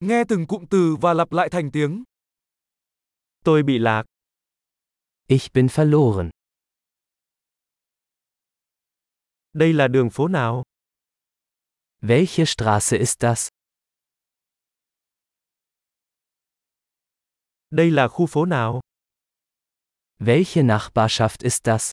[0.00, 2.04] Nghe từng cụm từ và lặp lại thành tiếng.
[3.44, 4.04] Tôi bị lạc.
[5.26, 6.30] Ich bin verloren.
[9.52, 10.62] Đây là đường phố nào?
[12.00, 13.48] Welche Straße ist das?
[17.70, 18.80] Đây là khu phố nào?
[20.18, 21.92] Welche Nachbarschaft ist das?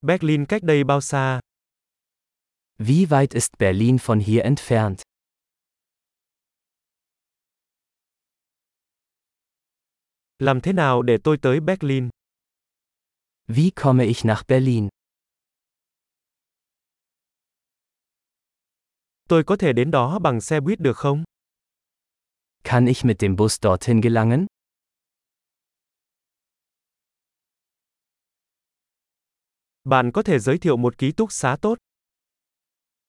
[0.00, 1.40] Berlin cách đây bao xa?
[2.80, 5.02] Wie weit ist Berlin von hier entfernt?
[10.38, 12.08] Làm thế nào để tôi tới Berlin?
[13.48, 14.88] Wie komme ich nach Berlin?
[19.28, 21.24] Tôi có thể đến đó bằng xe buýt được không?
[22.64, 24.46] Kann ich mit dem Bus dorthin gelangen?
[29.84, 31.78] Bạn có thể giới thiệu một ký túc xá tốt?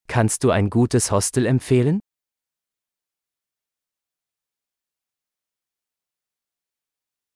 [0.10, 2.00] Kannst du ein gutes Hostel empfehlen?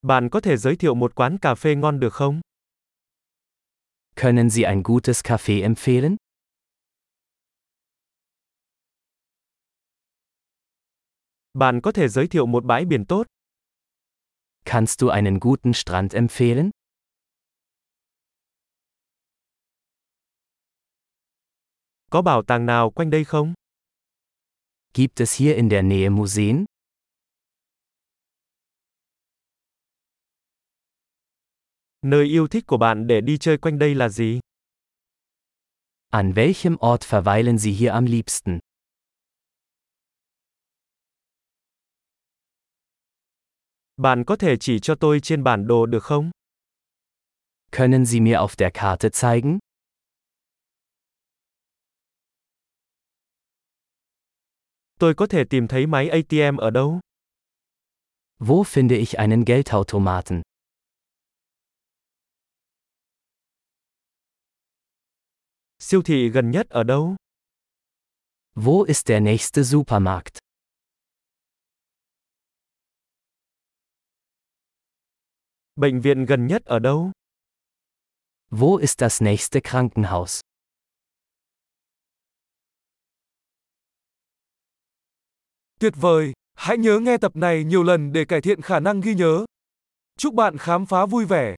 [0.02, 2.40] Bạn có thể giới thiệu một quán cà phê ngon được không?
[4.16, 6.16] Können Sie ein gutes Café empfehlen?
[11.54, 13.26] Bạn có thể giới thiệu một bãi biển tốt?
[14.64, 16.70] Kannst du einen guten Strand empfehlen?
[22.14, 23.54] Có bảo tàng nào quanh đây không?
[24.94, 26.64] Gibt es hier in der Nähe Museen?
[32.02, 34.40] Nơi yêu thích của bạn để đi chơi quanh đây là gì?
[36.10, 38.58] An welchem Ort verweilen Sie hier am liebsten?
[43.96, 46.30] Bạn có thể chỉ cho tôi trên bản đồ được không?
[47.72, 49.58] Können Sie mir auf der Karte zeigen?
[54.98, 57.00] Tôi có thể tìm thấy máy ATM ở đâu?
[58.38, 60.42] Wo finde ich einen Geldautomaten?
[65.78, 67.16] Siêu thị gần nhất ở đâu?
[68.54, 70.38] Wo ist der nächste Supermarkt?
[75.76, 77.12] Bệnh viện gần nhất ở đâu?
[78.50, 80.40] Wo ist das nächste Krankenhaus?
[85.84, 89.14] Tuyệt vời, hãy nhớ nghe tập này nhiều lần để cải thiện khả năng ghi
[89.14, 89.44] nhớ.
[90.18, 91.54] Chúc bạn khám phá vui vẻ.